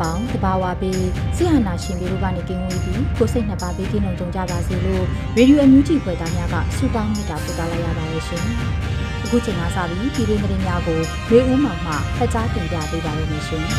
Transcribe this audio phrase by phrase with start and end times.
[0.00, 5.04] ပေါင်းတဘာဝပြီးဆရာနာရှင်တွေတို့ကနေကင်းဝေးပြီးကိုစိတ်နှစ်ပါးပြီးကင်းလုံးကြုံကြပါစေလို့
[5.36, 8.44] ရေဒီယိုအန်ယူဂျီဖွယ်သားများကဆုတောင်းမေတ္တာပို့သလိုက်ရပါတယ်ရှင်။
[9.24, 10.98] အခုချိန်ကစပြီးပြည်တွင်းသတင်းများကို
[11.30, 13.64] ရေဦးမှမှဖတ်ကြားတင်ပြပေးပါရမရှင်။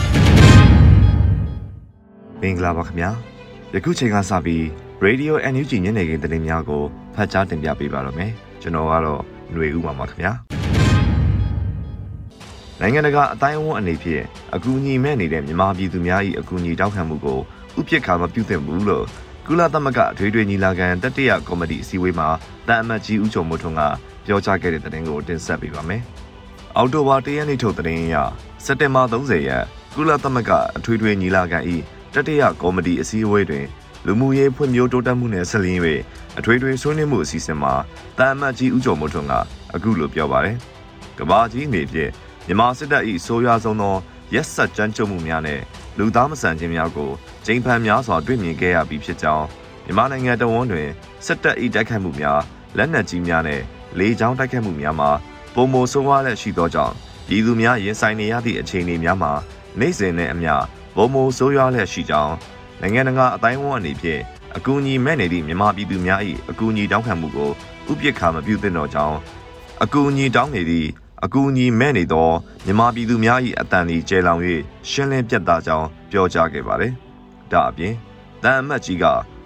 [2.41, 3.09] မင်္ဂလာပါခင်ဗျာ။
[3.73, 4.63] ယခုချိန်ကစပြီး
[5.05, 6.83] Radio NUG ညနေခင်းသတင်းများကို
[7.15, 8.31] ဖတ်ကြားတင်ပြပေးပါရမယ်။
[8.61, 9.21] ကျွန်တော်ကတော့
[9.53, 10.33] ຫນွေဦးပါပါခင်ဗျာ။
[12.81, 14.23] နိုင်ငံတကာအတိုင်းအဝန်အနေဖြင့်
[14.55, 17.39] အကူအညီမဲ့နေတဲ့မြန်မာပြည်သူများ၏အကူအညီတောက်ခံမှုကို
[17.79, 19.05] ဥပစ်ခါမပြုသင့်ဘူးလို့
[19.47, 22.27] ကုလသမဂ္ဂအထွေထွေညီလာခံတတိယကော်မတီအစည်းအဝေးမှာ
[22.67, 23.81] တန်အမတ်ကြီးဦးကျော်မိုးထွန်းက
[24.25, 26.01] ပြောကြားခဲ့တဲ့သတင်းကိုတင်ဆက်ပေးပါမယ်။
[26.75, 28.15] အောက်တိုဘာ၁ရက်နေ့ထုတ်သတင်းအရ
[28.65, 29.63] စက်တင်ဘာ30ရက်
[29.95, 31.59] ကုလသမဂ္ဂအထွေထွေညီလာခံ၏
[32.13, 33.65] တတိယကော်မတီအစည်းအဝေးတွင်
[34.05, 35.81] လူမှုရေးဖွံ့ဖြိုးတိုးတက်မှုနဲ့ဆက်လျင်း၍
[36.39, 37.73] အထွေထွေဆွေးနွေးမှုအစီအစဉ်မှာ
[38.17, 39.33] တန်အမတ်ကြီးဦးကျော်မိုးထွန်းက
[39.75, 40.57] အခုလိုပြောပါတယ်။
[41.17, 42.11] ကဘာကြီးအနေဖြင့်
[42.47, 43.95] မြန်မာစစ်တပ်၏ဆိုးရွားဆုံးသော
[44.33, 45.61] ရက်ဆက်ကြမ်းကြုတ်မှုများနဲ့
[45.97, 47.11] လူသားမဆန်ခြင်းများကို
[47.45, 49.45] ဂျိမ်းဖန်များစွာတွေ့မြင်ခဲ့ရပြီးဖြစ်ကြောင်း
[49.85, 50.89] မြန်မာနိုင်ငံတဝန်းတွင်
[51.25, 52.41] စစ်တပ်၏တိုက်ခိုက်မှုများ
[52.77, 53.61] လက်နက်ကြီးများနဲ့
[53.99, 55.09] လေကြောင်းတိုက်ခိုက်မှုများမှာ
[55.55, 56.93] ပုံမဆိုးဝါးလက်ရှိသောကြောင့်
[57.27, 59.31] ပြည်သူများရင်ဆိုင်နေရသည့်အခြေအနေများမှာ
[59.79, 60.53] နိုင်စဉ်နဲ့အမျှ
[60.95, 62.33] ပုံမဆိုးရွားလက်ရှိကြောင်း
[62.81, 64.21] နိုင်ငံတကာအတိုင်းအဝန်အနေဖြင့်
[64.57, 67.49] အကူအညီမဲ့နေသည့်မြန်မာပြည်သူများ၏အကူအညီတောင်းခံမှုကို
[67.91, 69.17] ဥပက္ခမပြုသင့်တော့ကြောင်း
[69.83, 70.89] အကူအညီတောင်းနေသည့်
[71.25, 72.29] အကူအညီမဲ့နေသော
[72.65, 74.41] မြန်မာပြည်သူများ၏အတန်ဒီကျဲလောင်၍
[74.89, 76.93] ရှင်းလင်းပြတ်သားကြောင်းပြောကြားခဲ့ပါတယ်။
[77.51, 77.93] ဒါအပြင်
[78.43, 79.05] တန်အမတ်ကြီးက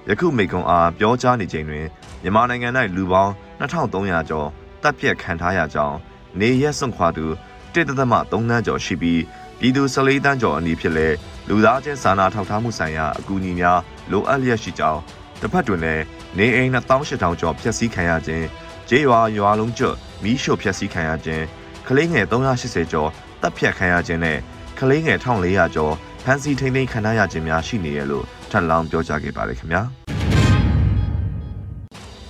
[0.10, 1.86] ယခုမိကွန်အားပြောကြားနေချိန်တွင်
[2.22, 4.48] မြန်မာနိုင်ငံ၌လူပေါင်း2300ကျော်
[4.82, 5.98] တပ်ဖြတ်ခံထားရကြောင်း
[6.40, 7.26] နေရက်စွန့်ခွာသူ
[7.74, 9.22] တစ်သက်မှ3တန်းကျော်ရှိပြီး
[9.60, 11.08] ပြည်သူ14တန်းကျော်အနီးဖြစ်လဲ
[11.50, 13.80] လူသားချင်းစာနာထောက်ထားမှုဆိုင်ရာအကူအညီများ
[14.12, 15.02] လိုအပ်လျက်ရှိကြောင်း
[15.42, 16.04] တစ်ဖက်တွင်လည်း
[16.38, 18.46] နေအိမ်2800ကျော်ဖျက်ဆီးခံရခြင်း
[18.90, 21.61] ကျေးရွာရွာလုံးကျွတ်မီးရှို့ဖျက်ဆီးခံရခြင်းက
[21.98, 23.10] လေးငယ်380ကျော်
[23.42, 24.38] တပ်ဖြတ်ခံရခြင်းနဲ့
[24.80, 25.94] ကလေးငယ်1400ကျော်
[26.24, 29.82] ဖမ်းဆီးထိန်းသိမ်းခံရခြင်းများရှိနေရလို့ထပ်လောင်းပြောကြားခဲ့ပါတယ်ခင်ဗျာ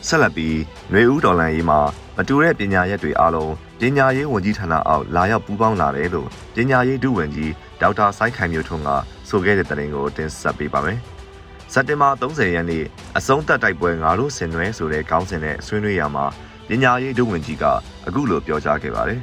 [0.07, 0.57] ဆက်လက်ပြီး
[0.91, 1.79] ຫນွေဦးဒေါ်လာရေးမှာ
[2.17, 7.51] မတူတဲ့ပညာရက်တွေအားလုံးပညာရေးဝန်ကြီးဌာနအောက်လာရောက်ပူးပေါင်းလာတယ်လို့ပညာရေးဒုဝန်ကြီး
[7.81, 8.89] ဒေါက်တာစိုင်းခိုင်မျိုးထွန်းက
[9.29, 10.99] ဆိုခဲ့တဲ့သတင်းကိုတင်ဆက်ပေးပါမယ်
[11.73, 12.83] စက်တင်ဘာ30ရက်နေ့
[13.17, 16.25] အဆုံးသက်တိုက်ပွဲငါတို့ဆင်နွှဲဆိုတဲ့ခေါင်းစဉ်နဲ့ဆွေးနွေးရမှာ
[16.67, 17.65] ပညာရေးဒုဝန်ကြီးက
[18.07, 19.21] အခုလိုပြောကြားခဲ့ပါတယ်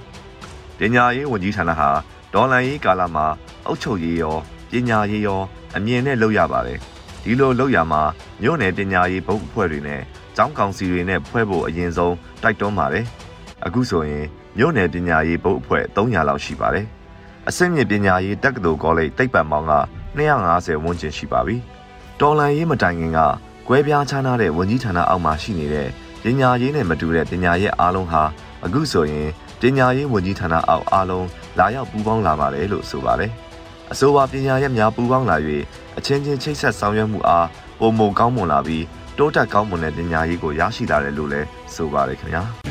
[0.79, 1.91] ပညာရေးဝန်ကြီးဌာနဟာ
[2.35, 3.27] ဒေါ်လာရေးကာလမှာ
[3.67, 4.37] အုပ်ချုပ်ရေးရော
[4.71, 5.41] ပညာရေးရော
[5.77, 6.79] အမြင်နဲ့လုပ်ရပါတယ်
[7.23, 8.03] ဒီလိုလုပ်ရမှာ
[8.43, 10.01] မြို့နယ်ပညာရေးဘုတ်အဖွဲ့တွေနဲ့
[10.37, 13.05] ကျောင်းကောင်စီတွေနဲ့ဖွဲ့ဖို့အရင်ဆုံးတိုက်တွန်းပါတယ်
[13.67, 14.27] အခုဆိုရင်
[14.59, 16.87] မြို့နယ်ပညာရေးဘုတ်အဖွဲ့300လောက်ရှိပါတယ်
[17.49, 19.75] အဆင့်မြင့်ပညာရေးတက္ကသိုလ်ကောလိပ်တိတ်ပတ်မောင်းက
[20.19, 21.57] 250ဝန်းကျင်ရှိပါပြီ
[22.21, 23.19] တော်လန်ရေးမတိုင်ခင်က
[23.69, 25.89] ကွဲပြားခြားနားတဲ့ဝန်ကြီးဌာနအောက်မှာရှိနေတဲ့
[26.23, 28.23] ပညာရေးနဲ့မတူတဲ့ပညာရေးအားလုံးဟာ
[28.65, 29.29] အခုဆိုရင်
[29.61, 31.27] ပညာရေးဝန်ကြီးဌာနအောက်အားလုံး
[31.59, 33.31] လာရောက်ပူးပေါင်းလာပါတယ်လို့ဆိုပါတယ်။
[33.93, 35.37] အဆိုပါပညာရေးများပူးပေါင်းလာ၍
[35.99, 37.47] အချင်းချင်းချိတ်ဆက်ဆောင်ရွက်မှုအား
[37.81, 38.85] ပုံမကောင်းမွန်လာပြီး
[39.19, 42.43] တိုးတက်ကောင်းမွန်တဲ့ပညာရေးကိုရရှိလာတယ်လို့လည်းဆိုပါတယ်ခင်ဗျာ။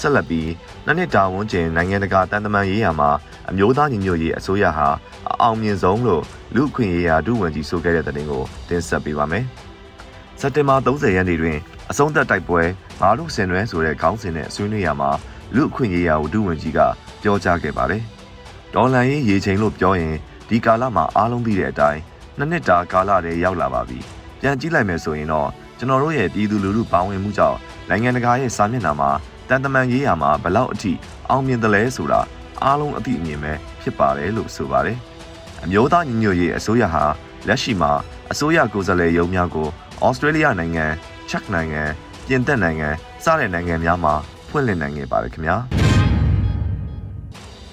[0.00, 0.48] ဆက်လက်ပြီး
[0.86, 3.10] နှစ်နှစ်တာဝန်ကျင်နိုင်ငံတကာတန်တမန်ရေးရာမှာ
[3.50, 4.88] အမျိုးသားညီညွတ်ရေးအစိုးရဟာ
[5.28, 6.22] အအောင်မြင်ဆုံးလို့
[6.54, 9.44] လူ့အခွင့်အရေးရာဒုဝန်ကြီးဆိုခဲ့တဲ့တဲ့တင်ကိုတင်ဆက်ပေးပါမယ်။
[10.40, 11.58] စက်တင်ဘာ30ရက်နေ့တွင်
[11.90, 12.62] အဆုံးသက်တိုက်ပွဲ
[13.00, 15.10] ငါတို့ဆင်နွဲဆိုတဲ့ခေါင်းစဉ်နဲ့ဆွေးနွေးရမှာ
[15.54, 16.78] လူအခွင့်အရေးရာဒုဝန်ကြီးက
[17.22, 18.02] ပြောကြားခဲ့ပါတယ်။
[18.74, 20.14] ဒေါ်လန်ရေးရေချိန်လို့ပြောရင်
[20.48, 22.00] ဒီကာလမှာအားလုံးသိတဲ့အတိုင်း
[22.38, 23.98] နှစ်နှစ်တာကာလတည်းရောက်လာပါပြီ။
[24.40, 25.48] ပြန်ကြည့်လိုက်မယ်ဆိုရင်တော့
[25.78, 27.58] ကျွန်တော်တို့ရဲ့ပြည်သူလူထုပါဝင်မှုကြောင့်
[27.88, 29.10] နိုင်ငံတကာရဲ့စာမျက်နှာမှာ
[29.48, 30.92] တန်တမန်ရေးရာမှာဘလောက်အထိ
[31.28, 32.20] အောင်မြင်တယ်လဲဆိုတာ
[32.62, 33.52] အားလုံးအသိအမြင်ပဲ
[33.82, 34.98] ဖြစ်ပါတယ်လို့ဆိုပါတယ်။
[35.64, 37.04] အမျိုးသားညီညွတ်ရေးအစိုးရဟာ
[37.48, 37.92] လက်ရှိမှာ
[38.32, 39.68] အစိုးရကိုယ်စားလှယ်ရုံးများကို
[40.04, 40.86] ဩစတြေးလျနိုင်ငံ
[41.30, 41.82] ချက်နိုင်ငံ
[42.26, 42.88] ပြင်သစ်နိုင်ငံ
[43.24, 44.14] စတဲ့နိုင်ငံများမှာ
[44.48, 45.56] ဖွင့်လှစ်နိုင်ခဲ့ပါတယ်ခင်ဗျာ။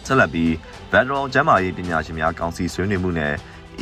[0.06, 0.52] ဆက်လက်ပြီး
[0.92, 3.34] Federal ကျန်းမာရေးပညာရှင်များကောင်စီဆွေးနွေးမှုနဲ့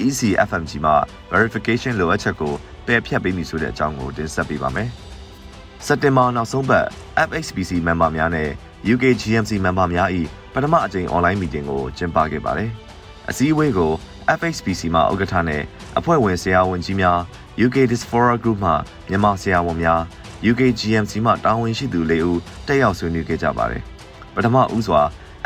[0.05, 0.93] ECFMG မှ
[1.31, 2.53] verification လိုအပ်ချက်ကို
[2.85, 4.89] ပယ်ဖျက်ပေးမိဆိုတဲ့အကြောင်းကိုတင်ဆက်ပေးပါမယ်။
[5.85, 6.85] စက်တင်ဘာနောက်ဆုံးပတ်
[7.27, 8.49] FHPC member များနဲ့
[8.93, 10.09] UK GMC member များ၏
[10.53, 12.69] ပထမအကြိမ် online meeting ကိုကျင်းပခဲ့ပါတယ်။
[13.29, 13.91] အစည်းအဝေးကို
[14.37, 15.61] FHPC မှဥက္ကဋ္ဌနဲ့
[15.97, 17.19] အဖွဲ့ဝင်ဆရာဝန်ကြီးများ
[17.63, 18.71] UK Diaspora Group မှ
[19.09, 20.01] မြန်မာဆရာဝန်များ
[20.51, 23.81] UK GMC မှတာဝန်ရှိသူ၄ဦးတက်ရောက်ဆွေးနွေးခဲ့ကြပါတယ်။
[24.35, 25.01] ပထမဦးစွာ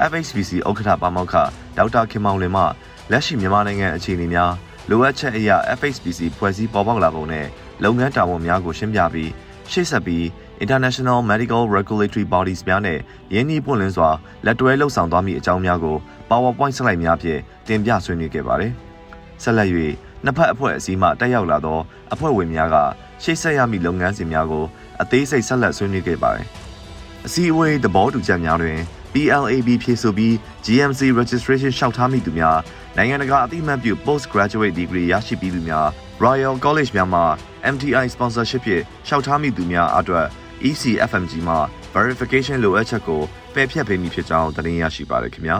[0.10, 1.36] FHPC ဥက္ကဋ္ဌပါမောက္ခ
[1.78, 2.64] ဒေါက်တာခင်မောင်လင်မှ
[3.12, 4.52] လက်ရှိမြန်မာနိုင်ငံအခြေအနေများ
[4.90, 7.46] လိုအပ်ချက်အရာ FHPC ဖွဲ့စည်းပေါ်ပေါက်လာပုံနဲ့
[7.84, 9.32] လုပ်ငန်းတာဝန်များကိုရှင်းပြပြီး
[9.72, 10.24] ရှေ့ဆက်ပြီး
[10.64, 13.00] International Medical Regulatory Bodies များနဲ့
[13.34, 14.10] ရင်းနှီးပွင့်လင်းစွာ
[14.46, 15.98] လက်တွဲလှုပ်ဆောင်သွားမည့်အကြောင်းများကို
[16.30, 18.72] PowerPoint slide များဖြင့်တင်ပြဆွေးနွေးခဲ့ပါတယ်။
[19.44, 19.70] ဆက်လက်၍
[20.26, 21.80] နှစ်ဖက်အဖွဲ့အစည်းမှတက်ရောက်လာသော
[22.14, 22.76] အဖွဲ့ဝင်များက
[23.24, 24.66] ရှေ့ဆက်ရမည့်လုပ်ငန်းစဉ်များကို
[25.02, 26.48] အသေးစိတ်ဆက်လက်ဆွေးနွေးခဲ့ပါတယ်။
[27.26, 28.80] အစည်းအဝေးသဘောတူချက်များတွင်
[29.14, 30.34] PLAB ဖြည့်ဆိုပြီး
[30.66, 32.58] GMC registration လျှောက်ထားမိသူများ
[32.98, 35.88] နိုင်ငံတကာအသိအမှတ်ပြု post graduate degree ရရှိပြီးသူများ
[36.26, 37.22] Royal College များမှ
[37.74, 40.26] MTI sponsorship ဖြင့်လျှောက်ထားမိသူများအတွက်
[40.70, 41.56] ECFMG မှ
[41.96, 43.22] verification လိုအပ်ချက်ကို
[43.54, 45.58] ပယ်ဖျက်ပေးမည်ဖြစ်ကြောင်းသတင်းရရှိပါရခင်ဗျာ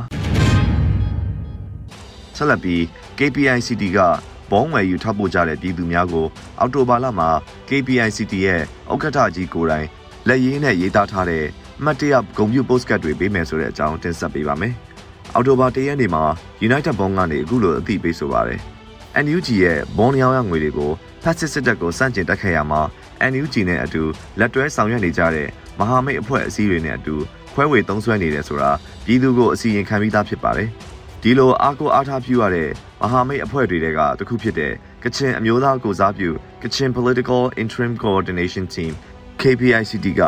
[2.36, 2.82] ဆက်လက်ပြီး
[3.18, 4.00] KPICT က
[4.52, 6.28] ဘုံဝယ်ယူထောက်ပို့ကြတဲ့ပြည်သူများကို
[6.60, 7.30] အော်တိုဘာလမှာ
[7.70, 8.62] KPICT ရဲ့
[8.94, 9.88] ဥက္ကဋ္ဌကြီးကိုယ်တိုင်
[10.28, 11.46] လက်ရင်းနဲ့ရေးသားထားတဲ့
[11.80, 14.74] အမှတ်တရဂုံပြူ postcard တွေပေးမယ်ဆိုတဲ့အကြောင်းတင်ဆက်ပေးပါမယ်။
[15.34, 16.24] အော်တိုဘာ၁ရက်နေ့မှာ
[16.68, 18.60] United Bond ကနေအခုလိုအသိပေးဆိုပါရယ်။
[19.26, 20.92] NUG ရဲ့ဘွန်ရောင်းရငွေတွေကို
[21.24, 22.82] ဖက်စစ်စစ်တပ်ကိုစန့်ကျင်တက်ခဲ့ရမှာ
[23.32, 24.04] NUG နဲ့အတူ
[24.40, 25.48] လက်တွဲဆောင်ရွက်နေကြတဲ့
[25.80, 27.16] မဟာမိတ်အဖွဲ့အစည်းတွေနဲ့အတူ
[27.54, 28.72] ခွဲဝေသုံးစွဲနေတယ်ဆိုတာ
[29.06, 30.70] ပြည်သူကိုအစီရင်ခံပြီးသားဖြစ်ပါတယ်။
[31.24, 32.70] ဒီလိုအားကိုအားထားပြုရတဲ့
[33.02, 34.74] မဟာမိတ်အဖွဲ့တွေကတခုဖြစ်တဲ့
[35.04, 36.30] ကချင်အမျိုးသားကိုစားပြု
[36.64, 38.94] ကချင် Political Interim Coordination Team
[39.42, 40.22] KPICT က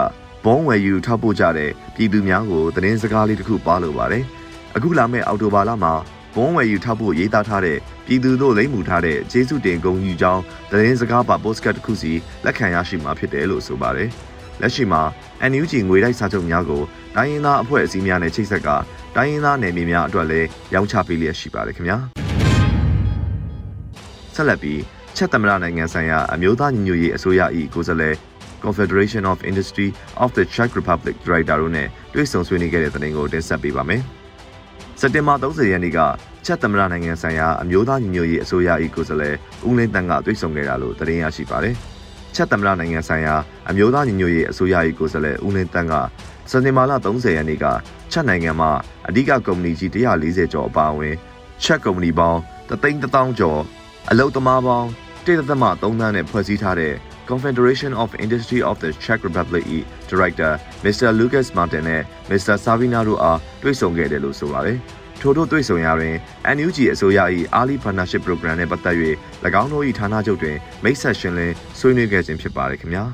[0.45, 4.23] ဘုံဝယ်ယူထောက်ပို့ကြတဲ့ပြည်သူများကိုသတင်းစကားလေးတစ်ခုပါလိုပါတယ်။
[4.75, 5.93] အခုလာမယ့်အောက်တိုဘာလမှာ
[6.35, 10.41] ဘုံဝယ်ယူထောက်ပို့ရေးသားထားတဲ့ပြည်သူတို့လိမ့်မှုထားတဲ့ကျေးဇူးတင်ဂုဏ်ယူကြောင်း
[10.71, 12.13] သတင်းစကားပါပို့စကတ်တစ်ခုစီ
[12.45, 14.09] လက်ခံရရှိမှာဖြစ်တယ်လို့ဆိုပါတယ်။
[14.61, 15.01] လက်ရှိမှာ
[15.51, 16.83] NUG ငွေတိုက်စာချုပ်များကို
[17.15, 18.69] တိုင်းရင်းသားအဖွဲ့အစည်းများနဲ့ချိတ်ဆက်က
[19.17, 21.97] တိုင်းရင်းသားနယ်မြေများအတွက်လည်းရောင်းချပေးလျက်ရှိပါတယ်ခင်ဗျာ။
[24.35, 24.81] ဆက်လက်ပြီး
[25.15, 27.41] ချက်သမရနိုင်ငံဆိုင်ရာအမျိုးသားညီညွတ်ရေးအစိုးရ၏
[27.73, 28.15] ကိုယ်စားလှယ်
[28.65, 29.87] Confederation of Industry
[30.23, 34.01] of the Czech Republic Director တို့နဲ့တွေ့ဆုံဆွေးနွေးခဲ့တဲ့သတင်းကိုတင်ဆက်ပေးပါမယ်။
[34.99, 35.99] စက်တင်ဘာ30ရက်နေ့က
[36.45, 39.35] ချက်သမရနိုင်ငံဆိုင်ရာအမျိုးသားညီညွတ်ရေးအစိုးရ၏ကိုယ်စားလှယ်
[39.67, 41.75] ဦးလင်းတန်းကတွေ့ဆုံခဲ့တာလို့သတင်းရရှိပါတယ်။
[42.35, 43.35] ချက်သမရနိုင်ငံဆိုင်ရာ
[43.69, 45.93] အမျိုးသားညီညွတ်ရေးအစိုးရ၏ကိုယ်စားလှယ်ဦးလင်းတန်းက
[46.49, 47.65] စက်တင်ဘာလ30ရက်နေ့က
[48.11, 48.71] ချက်နိုင်ငံမှာ
[49.07, 49.89] အဓိကကုမ္ပဏီကြီး
[50.23, 51.15] 140ကျော်အပါအဝင်
[51.63, 52.39] ချက်ကုမ္ပဏီပေါင်း
[52.69, 53.61] 3,000ကျော်
[54.09, 54.87] အလုပ်သမားပေါင်း
[55.25, 56.93] 1.3သန်းနဲ့ဖွဲ့စည်းထားတဲ့
[57.29, 59.63] Confederation of Industry of the Czech Republic၏
[60.11, 60.51] Director
[60.83, 61.09] Mr.
[61.19, 62.55] Lucas Martin နဲ့ Mr.
[62.65, 64.79] Savina တို့အားတွေ့ဆုံခဲ့တယ်လို့ဆိုပါတယ်။
[65.21, 66.15] ထို့တို့တွေ့ဆုံရာတွင်
[66.55, 67.19] NUG အစိုးရ၏
[67.59, 68.95] Early Partnership Program နဲ့ပတ်သက်၍၎
[69.61, 73.03] င်းတို့၏ဌာနချုပ်တွင်မိတ်ဆက်ရှင်းလင်းဆွေးနွေးခဲ့ခြင်းဖြစ်ပါတယ်ခင်ဗျာ။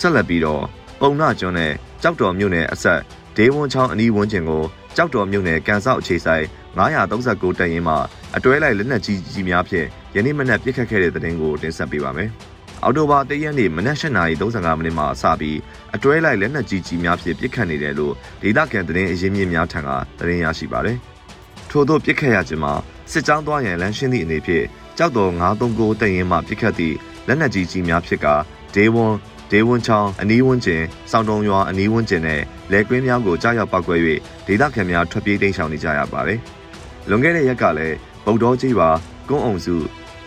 [0.00, 0.62] ဆက်လက်ပြီးတော့
[1.00, 1.72] ပုံနာကျွန်းနဲ့
[2.02, 3.00] ကြောက်တော်မြို့နယ်အဆက်
[3.36, 4.62] ဒေးဝွန်ချောင်းအနီးဝန်းကျင်ကို
[4.96, 6.44] ကြောက်တော်မြို့နယ်ကန်ဆောက်အခြေဆိုင်
[6.78, 7.94] 939တပ်ရင်းမှ
[8.36, 12.30] အတွဲလိုက်လက်နက်ကြီးကြီးများဖြင့်ယနေ့မနက်ပြစ်ခတ်ခဲ့တဲ့တဲ့တင်ကိုတင်ဆက်ပေးပါမယ်။
[12.84, 15.58] အော်တိုဘာ၁ရက်နေ့မနက်၈နာရီ35မိနစ်မှစပြီး
[15.94, 20.96] အတွဲလိုက်လက်နက်ကြီးကြီးများဖြင့်ပြစ်ခတ်နေတယ်လို့ဒေသခံသတင်းအရင်းမြစ်များထံကသတင်းရရှိပါတယ်။
[21.70, 22.72] ထို့သောပြစ်ခတ်ရခြင်းမှာ
[23.12, 24.64] စစ်ကြောင်းသွားရန်လမ်းရှင်းသည့်အနေဖြင့်
[24.98, 26.96] ကြောက်တော်939တပ်ရင်းမှပြစ်ခတ်သည့်
[27.28, 28.26] လက်နက်ကြီးကြီးများဖြစ်က
[28.74, 29.14] ဒေဝွန်
[29.50, 32.40] ဒေဝွန်ချောင်းအနီးဝန်းကျင်စောင်းတုံရွာအနီးဝန်းကျင်နဲ့
[32.72, 33.96] လယ်ကွင်းများကိုကြားရောက်ပောက်ကွဲ၍
[34.46, 36.38] ဒေသခံများထွက်ပြေးတိမ်းရှောင်နေကြရပါတယ်။
[37.08, 38.90] လွန်ခဲ့တဲ့ရက်ကလည်းဗုဒ္ဓကြီးပါ
[39.28, 39.76] ကုန်းအောင်စု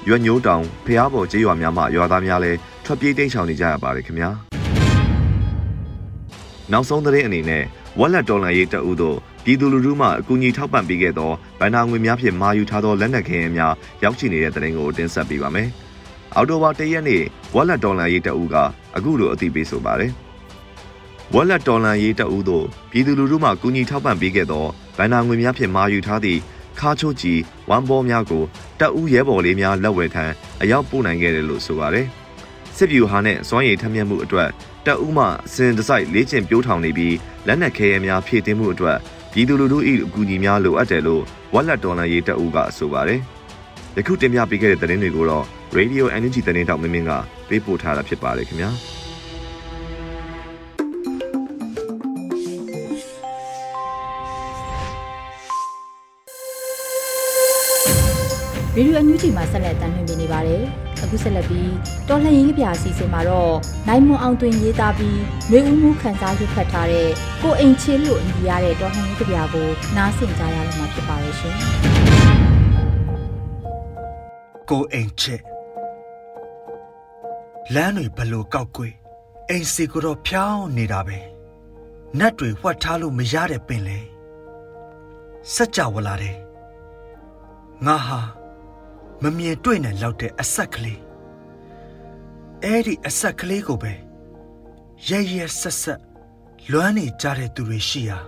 [0.10, 4.30] ရွက်ညိုးတောင်ဖျားပေါ်ကျေးရွာများမှရွာသားများလည်းထွက်ပြေးတိမ်းရှောင်နေကြရပါတယ်ခင်ဗျာ။
[6.72, 7.64] နောက်ဆုံးသတင်းအနေနဲ့
[8.00, 13.74] ဝက်လက်ဒေါ်လာရေးတအုပ်တို့ပြည်သူလူထုမှအကူအညီထောက်ပံ့ပေးခဲ့သောဗန္နာငွေများဖြင့်မာယူထားသောလက်နက်ခဲယမ်းများ
[14.04, 15.70] ရောက်ရှိနေတဲ့သတင်းကိုတင်ဆက်ပေးပါမယ်။
[16.36, 17.24] အော်တိုဘာ၁ရက်နေ့
[17.56, 18.56] ဝက်လက်ဒေါ်လာရေးတအုပ်က
[18.96, 20.12] အခုလိုအသိပေးဆိုပါတယ်။
[21.34, 24.66] ဝက်လက်ဒေါ်လာရေးတအုပ်တို့ပြည်သူလူထုမှကူညီထောက်ပံ့ပေးခဲ့သော
[24.98, 26.40] ဗန္နာငွေများဖြင့်မာယူထားသည့်
[26.80, 28.44] ခါချိုကြီးဝမ်ဘောများကို
[28.80, 30.26] တပ်ဦးရဲဘော်လေးများလက်ဝဲထံ
[30.62, 32.08] အရောက်ပို့နိုင်ခဲ့တယ်လို့ဆိုပါတယ်။
[32.78, 34.50] စစ်ဗျူဟာနဲ့စွမ်းရည်ထက်မြက်မှုအတွက်
[34.86, 37.16] တပ်ဦးမှစင်တစိုက်လေးကျင်ပြိုးထောင်နေပြီး
[37.48, 38.98] လက်နက်ခဲယမ်းများဖြည့်တင်းမှုအတွက်
[39.34, 43.20] ပြည်သူလူထု၏အကူအညီများလိုအပ်တယ်လို့ဝက်လက်ဒေါ်လာရေးတပ်ဦးကဆိုပါတယ်။
[43.98, 45.46] ယခုတင်ပြပေးခဲ့တဲ့သတင်းတွေကိုတော့
[45.78, 47.12] Radio Energy သတင်းတောက်မင်းမင်းက
[47.50, 48.72] ပေးပို့ထားတာဖြစ်ပါတယ်ခင်ဗျာ။
[58.78, 60.64] ရေဒီယိုအန်ယူဂျီမှာဆက်လက်တင်ပြနေပါတယ်
[61.04, 61.72] အခုဆက်လက်ပြီး
[62.08, 63.54] တော်လှန်ရေးကြပြအစီအစဉ်မှာတော့
[63.88, 65.20] နိုင်မွန်အောင်တွင်ရေးသားပြီး
[65.52, 67.10] မျိုးဦးမှုခန်းစားရွတ်ဖတ်ထားတဲ့
[67.42, 71.56] ကိုအိမ်ချင်းလို့အမည်ရတဲ့တော်လှန်ရေးကြပြကိုနားဆင်ကြရတော့မှာဖြစ်ပါရဲ့ရှင်
[74.70, 75.42] ကိုအိမ်ချစ်
[77.74, 78.96] လမ်းတွေဘလို့ကောက်ကွေး
[79.50, 81.20] အိမ်စီကိုတော့ဖြောင်းနေတာပဲ
[82.20, 84.00] နတ်တွေဝှက်ထားလို့မရတဲ့ပင်လေ
[85.54, 86.38] စัจ java လာတယ်
[87.88, 88.22] ငါဟာ
[89.24, 91.00] မမြင်တွေ့နိုင်လောက်တဲ့အဆက်ကလေး
[92.64, 93.94] အဲ့ဒီအဆက်ကလေးကိုပဲ
[95.08, 96.02] ရဲရဲဆက်ဆက်
[96.72, 98.20] လွမ်းနေကြတဲ့သူတွေရှိရာ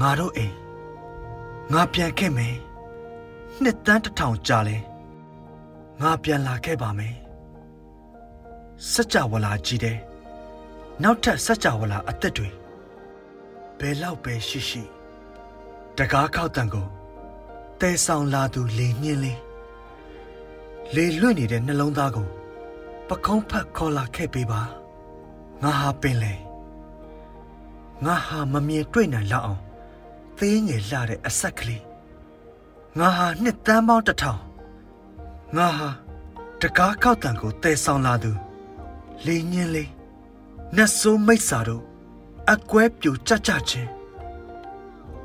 [0.00, 0.56] ငါတို့အိမ်
[1.72, 2.56] ငါပြန်ခဲ့မယ်
[3.62, 4.76] နှစ်တန်းတစ်ထောင်ကြာလဲ
[6.02, 7.16] ငါပြန်လာခဲ့ပါမယ်
[8.90, 9.98] စัจ java လာကြီးတဲ့
[11.02, 12.48] နောက်ထပ်စัจ java လာအသက်တွေ
[13.78, 14.82] ဘယ်လောက်ပဲရှိရှိ
[15.96, 16.88] တကားခောက်တန်ကို
[17.80, 19.40] တဲဆောင်လာသူလေညင်းလေး
[20.94, 22.28] လေလွင့်နေတဲ့နှလုံးသားကို
[23.08, 24.62] ပကုံးဖက်ခေါ်လာခဲ့ပေးပါ
[25.62, 26.34] ငါဟာပင်လေ
[28.04, 29.62] ငါဟာမမြင်တွေ့နိုင်လောက်အောင်
[30.38, 31.82] သေးငယ်လှတဲ့အဆက်ကလေး
[32.98, 34.40] ငါဟာနှစ်တန်းပေါင်းတစ်ထောင်
[35.56, 35.88] ငါဟာ
[36.60, 38.32] တကားခောက်တံကိုတဲဆောင်လာသူ
[39.26, 39.90] လေညင်းလေး
[40.76, 41.82] နတ်ဆိုးမိတ်စာတို့
[42.52, 43.90] အကွဲပြူကြကြချင်း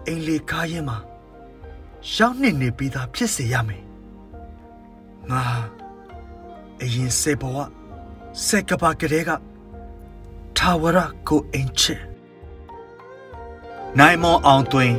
[0.05, 0.97] အိမ်လေကားရင်မှာ
[2.15, 3.83] ရောက်နေနေပြီးသားဖြစ်စေရမယ်
[5.29, 5.43] ငါ
[6.81, 7.57] အရင်စေဘဝ
[8.45, 9.29] စက်ကပါကလေးက
[10.57, 11.95] ထာဝရကိုအင်ချေ
[13.99, 14.93] နိုင်မောအောင်တွင်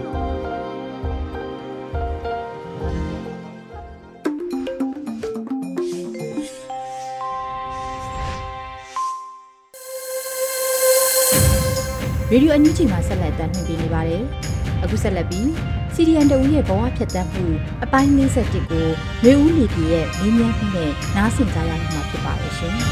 [12.33, 14.25] ရေဒီယိုအန်ယူဂျီမှာဆက်လက်တင်ပြနေပါတယ်။
[14.83, 15.51] အခုဆက်လက်ပြီး
[15.95, 17.45] စီဒီအန်တူရဲ့ဘဝဖြတ်သန်းမှု
[17.85, 18.87] အပိုင်း51ကို
[19.23, 22.73] မျိုးဦးနေပြည်ရဲ့မင်းမြန်းမှုနဲ့နားဆင်ကြရမှာဖြစ်ပါရဲ့ရှင်။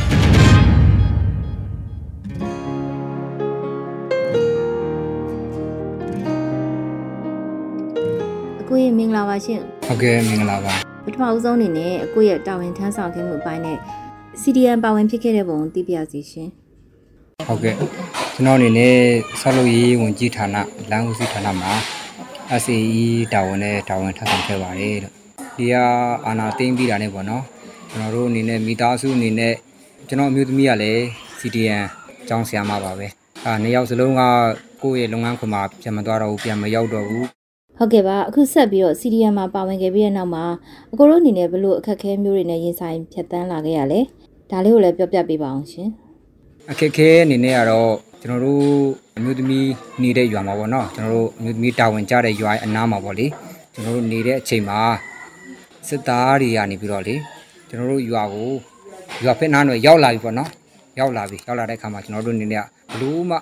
[8.60, 13.78] အကိုရဲ့မင်္ဂလာပါရှင်ဟုတ်ကဲ့မင်္ဂလာပါပထမဦးဆုံးအနေနဲ့အကိုရဲ့တာဝန်ထမ်းဆောင်ခြင်းမှုအပိုင်းနဲ့
[14.42, 16.48] CDN ပါဝင်ဖြစ်ခဲ့တဲ့ပုံကိုသိပြရစီရှင်
[17.48, 17.74] ဟုတ်ကဲ့
[18.40, 18.96] ကျွန်တော်အနေနဲ့
[19.40, 20.56] ဆောက်လုပ်ရေးဝန်ကြီးဌာန
[20.90, 21.72] လမ်းဦးစီးဌာနမှာ
[22.62, 25.14] SAE တာဝန်နဲ့တာဝန်ထပ်ဆောင်ခဲ့ပါတယ်လို့
[25.56, 25.74] ဒီက
[26.26, 27.44] အာနာသိမ့်ပြီးတာနဲ့ပေါ့နော်
[27.90, 29.54] ကျွန်တော်တို့အနေနဲ့မိသားစုအနေနဲ့
[30.08, 31.02] ကျွန်တော်အမျိုးသမီးကလည်း
[31.40, 31.82] CDN
[32.28, 33.06] ကျောင်းဆရာမပါပဲ
[33.46, 34.22] အာနှစ်ယောက်စလုံးက
[34.82, 37.26] ကိုယ့်ရဲ့လုပ်ငန်းခွင်မှာပြန်မသွားတော့ဘူးပြန်မရောက်တော့ဘူး
[37.78, 40.44] ဟုတ်ကဲ့ပါအခုဆက်ပြီးတော့ CDN မှာပါဝင်ခဲ့ပြီးတဲ့နောက်မှာ
[40.92, 44.00] အကိုတို့အနေနဲ့ဘလို့အခက်အခဲမျိုးတွေနဲ့ရင်ဆိုင်ဖြတ်တန်းလာခဲ့ရလဲ
[44.50, 45.88] ဒါလေးကိုလည်းပြောပြပေးပါအောင်ရှင်
[46.70, 48.64] အခက်အခဲအနေနဲ့ကတော့ ကျွန်တော်တို့
[49.16, 49.68] အမျိုးသမီး
[50.02, 53.26] နေတဲ့ရွာမှာပေါ့နော်ကျွန်တော်တို့အမျိုးသမီးတာဝန်ကျတဲ့ရွာအနားမှာပေါ့လေ
[53.72, 54.80] ကျွန်တော်တို့နေတဲ့အချိန်မှာ
[55.88, 57.14] စစ်သားတွေကနေပြီးတော့လေ
[57.68, 58.50] ကျွန်တော်တို့ရွာကို
[59.24, 60.50] ရွာဖက်နားတော့ရောက်လာပြီပေါ့နော်
[60.98, 62.62] ရောက်လာပြီရောက်လာတဲ့အခါမှာကျွန်တော်တို့နေနေက
[62.92, 63.36] ဘလို့မှ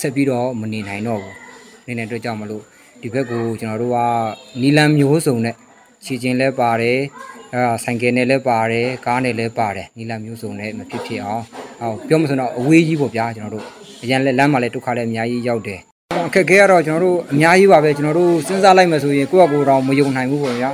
[0.00, 1.34] ဆက်ပြီးတော့မနေနိုင်တော့ဘူး
[1.86, 2.62] နေနေတဲ့အတွက်ကြောင့်မလို့
[3.02, 3.98] ဒီဘက်ကိုကျွန်တော်တို့က
[4.60, 5.54] နီလန်မျိုးစုံနဲ့
[6.04, 6.98] ခြေချင်းလဲပါတယ်
[7.54, 11.44] အဲဆိုင်ကယ်နဲ့လည်းပါတယ်ကားနဲ့လည်းပါတယ်နီလန်မျိုးစုံနဲ့မဖြစ်ဖြစ်အောင်
[11.80, 13.66] ဟောပြောမစတော့အဝေးကြီးပေါ့ဗျာကျွန်တော်တို့
[14.02, 15.80] အရန်လက်လမ်းမှာလည်းဒုက္ခလည်းအများကြီးရောက်တယ်
[16.26, 20.70] အခက်ခဲကတော့ကျွန်တော်တို့အများကြီးပါပဲကျွန်တော်တို့စဉ်းစားလိုက်မှဆိုရင်ကိုယ့်အကူတော့မယုံနိုင်ဘူးပေါ့ဗျာ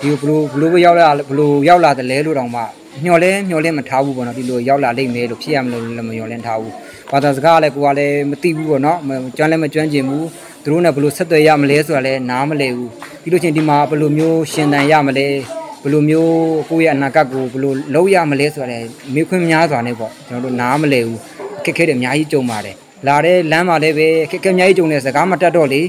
[0.00, 2.62] ဒီဘလို့ဘလို့ပဲရောက်လာဘလို့ရောက်လာတယ်လဲလို့တောင်မှ
[3.04, 6.72] မျော်လဲမျော်လဲမထားဘူးပေါ့နော်ဒီလိုရောက်လာလိမ့်မယ်လို့ဖြစ်ရမလို့လည်းမမျော်လင့်ထားဘူး
[7.10, 8.98] ဘာသာစကားလည်းကိုကလည်းမသိဘူးပေါ့နော်
[9.36, 10.26] ကျွမ်းလည်းမကျွမ်းကျင်ဘူး
[10.62, 12.90] သူတို့နဲ့ဘလို့ဆက်သွယ်ရမလဲဆိုတာလည်းနားမလဲဘူး
[13.22, 15.26] ပြီးလို့ချင်းဒီမှာဘလို့မျိုးရှင်တန်ရမလဲ
[15.82, 16.32] ဘယ်လိုမျိုး
[16.68, 21.37] ကိုယ့်ရဲ့အနာဂတ်ကိုဘယ်လိုလုပ်ရမလဲဆိုတာလည်းမေးခွန်းများစွာနဲ့ပေါ့ကျွန်တော်တို့နားမလဲဘူးအ
[21.68, 25.82] ခက်ခဲတွေအများကြီးကြုံပါတယ်လာတဲ့လမ်းမှာလည်းပဲခက်ခဲအများကြီးကြုံနေစကားမတက်တော့လေ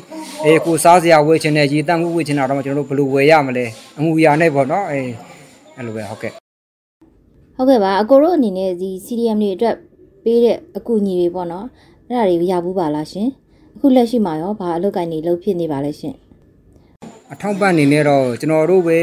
[0.45, 3.65] အေးကိုစားစရာဝယ်ချင်တယ်ရေတန့်မှုဝယ်ချင်တာတော့ကျွန်တော်တို့ဘယ်လိုဝယ်ရမလဲ
[3.97, 5.09] အမှုရာနဲ့ပေါ့နော်အေး
[5.75, 6.31] အဲ့လိုပဲဟုတ်ကဲ့
[7.55, 9.75] ဟုတ်ကဲ့ပါအကိုတို့အနေနဲ့ဒီ CDM တွေအတွက်
[10.23, 11.65] ပေးတဲ့အကူအညီတွေပေါ့နော်
[12.07, 13.27] အဲ့ဒါတွေရဘူးပါလားရှင်
[13.75, 16.15] အခုလက်ရှိမှာရောဘာအလုပ်ကိုင်းနေလုပ်ဖြစ်နေပါလဲရှင်
[17.33, 18.99] အထောက်ပံ့အနေနဲ့တော့ကျွန်တော်တို့ပဲ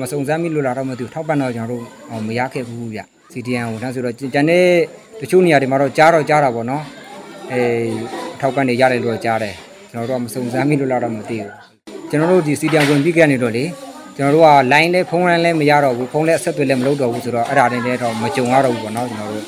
[0.00, 3.00] မစုံစမ်းမိလို့လာတော့မသိဘူးထောက်ပံ့တော့ကျွန်တော်တို့မရခဲ့ဘူးဗျ
[3.36, 4.64] CDN ကိုဒါဆိုတော့ကျန်တဲ့
[5.20, 6.84] တချို့နေရာတွေမှာတော့ကြားတော့ကြားတာပေါ့နော်
[7.52, 7.60] အဲ
[8.34, 9.54] အထောက်ပံ့တွေရတယ်လို့ကြားတယ်
[9.90, 11.50] ကျွန်တော်တို့ကမစုံစမ်းမိလို့လာတော့မသိဘူး
[12.10, 13.64] ကျွန်တော်တို့ဒီ CDN ဝင်ပြီးခဲ့နေတော့လေ
[14.16, 19.44] ကျွန်တော်တို့က line လဲဖုန်း line လဲမရတော့ဘူးဖုန်းလဲအဆက်အသွယ်လဲမလုပ်တော့ဘူးဆိုတော့အဲ့ဒါတွေလည်းတော့မကြုံရတော့ဘူးပေါ့နော်ကျွန်တော်တို့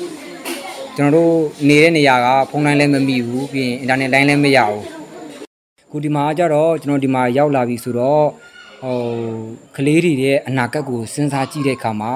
[0.95, 1.33] ကျွန်တော်တို့
[1.69, 4.85] နေတဲ့နေရာကဖုန်း line လဲမမိဘူးပြီးရင် internet line လဲမရဘူး
[5.91, 8.25] ခုဒီမှာကျတော့ကျွန်တော်ဒီမှာရောက်လာပြီဆိုတော့
[8.81, 8.97] ဟို
[9.75, 12.13] ကလေးတွေရဲ့အနာဂတ်ကိုစဉ်းစားကြည့်တဲ့အခါမှာ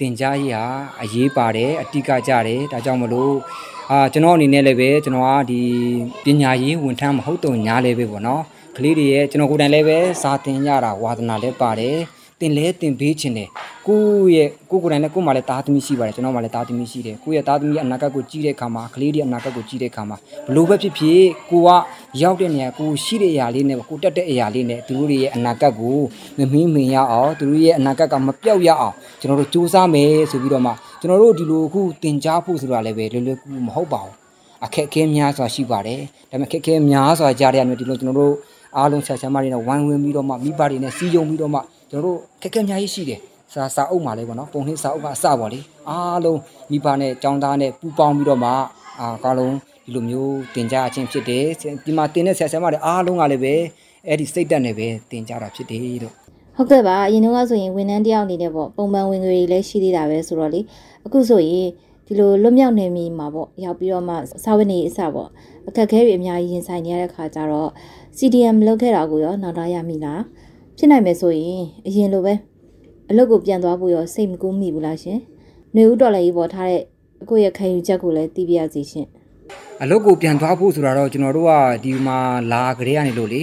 [0.00, 0.64] တင်ကြားရေးဟာ
[1.02, 3.34] အရေးပါတယ်အတိကကြတယ်ဒါကြောင့်မလို့
[3.90, 5.62] အာကျွန်တော်အနေနဲ့လည်းပဲကျွန်တော်ကဒီ
[6.24, 8.42] ပညာရေးဝန်ထမ်းမဟုတ်တော့ညာလည်းပဲပေါ့နော်
[8.76, 11.96] ကလေးတွေရဲ့ကျွန်တော်ကိုယ်တိုင်လည်းပဲစာသင်ကြတာဝါသနာလည်းပါတယ်
[12.40, 13.48] တင်လဲတင်ပေးခြင်းတယ်
[13.86, 20.16] ကိုယ့်ရဲ့ကိုကိုယ်တိုင်နဲ့ကိုယ်မှလည်းသားသမီးရှိပါတယ်ကျွန်တော်မှလည်းသားသမီးရှိတယ်ကိုယ့်ရဲ့သားသမီးအနာဂတ်ကိုကြည့်တဲ့အခါမှာကလေးတွေအနာဂတ်ကိုကြည့်တဲ့အခါမှာ
[20.46, 21.68] ဘလို့ပဲဖြစ်ဖြစ်ကိုက
[22.22, 25.98] ရောက်တဲ့နေရာကိုရှိတဲ့အရာလေးနဲ့ကိုတက်တဲ့အရာလေးနဲ့သူတို့ရဲ့အနာဂတ်ကို
[26.38, 34.14] မမင်းမင်ရအောင်သူတို့ရဲ့အနာဂတ်ကမပြောက်ရအောင်ကျွန်တော်တို့စူးစမ်းမယ်ဆိုပြီးတော့မှကျွန်တော်တို့ဒီလိုအခုတင် जा ဖို့ဆိုတာလည်းပဲလွယ်လွယ်ကူမဟုတ်ပါဘူး
[34.64, 38.34] အခက်အခဲများစွာရှိပါတယ်ဒါပေမဲ့အခက်အခဲများစွာကြားရတဲ့ဒီလိုကျွန်တော်တို့
[38.76, 43.20] အားလုံးဆက်ဆံမတွေနဲ့ဝိုင်းဝန်းပြီးတော့မှမိဘတွေနဲ့စီးယုံပြီးတော့မှ ကျွန်တော်တို့ခက်ခဲများကြီးရှိတယ်
[43.52, 46.38] စာစာအုပ်မှာလေးပေါ့နော်ပုံနှိပ်စာအုပ်ကအစပေါ့လေအားလုံး
[46.70, 48.50] မိဘနဲ့ចောင်းသားနဲ့ပူပေါင်းပြီးတော့မှ
[49.00, 49.54] အာကားလုံး
[49.84, 51.44] ဒီလိုမျိုးတင်ကြအချင်းဖြစ်တယ်
[51.86, 53.54] ဒီမှာတင်တဲ့ဆရာဆရာမတွေအားလုံးကလည်းပဲ
[54.06, 56.14] အဲ့ဒီစိတ်တက်နဲ့ပဲတင်ကြတာဖြစ်တယ်လို့
[56.56, 60.60] ဟုတ်ကဲ့ပါအရင်တော့ဆိုရင်ဝန်ထမ်းတယောက်အနေနဲ့ပေါ့ပုံမှန်ဝင်ငွေတွေလည်းရှိသေးတာပဲဆိုတော့လေ
[61.06, 61.68] အခုဆိုရင်
[62.06, 65.28] ဒီလိုလွတ်မြောက်နေမိမှာပေါ့ရောက်ပြီးတော့မှစာဝတ်နေအစပေါ့
[65.68, 67.70] အခက်အခဲတွေအများကြီးရင်ဆိုင်နေရတဲ့ခါကျတော့
[68.18, 70.20] CDM လောက်ခဲ့တာကိုရောနောက်တော့ရမိလား
[70.80, 72.34] ဖြစ်နိုင်မယ်ဆိုရင်အရင်လိုပဲ
[73.10, 75.18] အလုပ်ကိုပြန်သွားဖို့ရောစိတ်မကူးမိဘူးလားရှင်။
[75.76, 76.82] နေဦးတော်လည်းကြီးပေါ်ထားတဲ့
[77.22, 79.06] အကိုရဲ့ခံယူချက်ကိုလည်းသိပြရစီရှင်။
[79.82, 81.52] အလုပ်ကိုပြန်သွားဖို့ဆိုတာတော့ကျွန်တော်တို့က
[81.84, 82.18] ဒီမှာ
[82.52, 83.42] လာကြတဲ့ကနေလို့လေ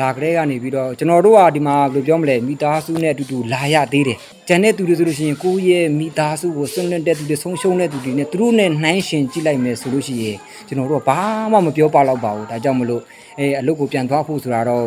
[0.00, 4.18] လာကြတဲ့ကနေပြီးတော့ကျွန်တော်တို့ကဒီမှာဘယ်လိုပြောမလဲမိသားစုနဲ့အတူတူလာရသေးတယ်။
[4.48, 11.18] ကျန်တဲ့သူတွေဆိုလို့ရှိရင်ကိုယ့်ရဲ့မိသားစုကိုဆွန့်လွတ်တဲ့သူတွေဆုံးရှုံးတဲ့သူတွေနဲ့သူတို့နဲ့နှိုင်းရှင်ကြည့်လိုက်မယ်ဆိုလို့ရှိရင်ကျွန်တော်တို့ကဘာ
[11.52, 13.02] မှမပြောပါတော့ပါဘူး။ဒါကြောင့်မလို့
[13.38, 14.84] အဲအလုပ်ကိုပြန်သွားဖို့ဆိုတာတော့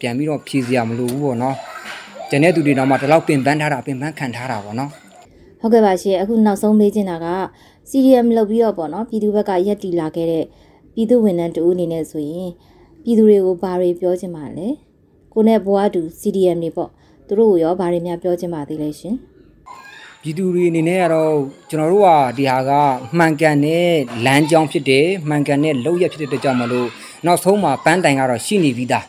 [0.00, 1.56] ပြန်ပြီးတော့ဖြည့်စရာမလိုဘူးပေါ့နော်။
[2.30, 4.90] ကျန်တဲ့သူတွေတော့မှဒီလောက်ပင်ပန်းထားတာပင်ပန်းခံထားတာပေါ့နော်
[5.60, 7.28] ဟုတ်ကဲ့ပါရှင်အခုနောက်ဆုံးမေးချင်တာက
[7.90, 10.44] CDM လုပ်ပြီးတော့ပေါ့နော်ပြည်သူဘက်ကရက်တီလာခဲ့တဲ့
[10.94, 12.50] ပြည်သူဝန်ထမ်းတူအနေနဲ့ဆိုရင်
[13.04, 14.68] ပြည်သူတွေကိုဘာတွေပြောချင်ပါလဲ
[15.32, 16.90] ကိုနဲ့ဘွားတူ CDM တွေပေါ့
[17.26, 19.14] သူတို့ကိုရောဘာတွေများပြောချင်ပါသေးလဲရှင်
[20.22, 21.34] ပြည်သူတွေအနေနဲ့ကတော့
[21.70, 22.70] ကျွန်တော်တို့ကဒီဟာက
[23.18, 23.88] မှန်ကန်တဲ့
[24.24, 26.88] လမ်းကြောင်းဖြစ်တယ်မှန်ကန်တဲ့လုပ်ရဖြစ်တဲ့အတွက်ကြောင့်မလို့
[27.26, 29.06] နောက်ဆုံးမှာပန်းတိုင်ကတော့ရှိနေပြီးသား